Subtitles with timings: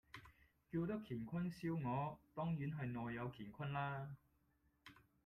[0.71, 4.15] 叫得乾坤燒鵝，當然係內有乾坤啦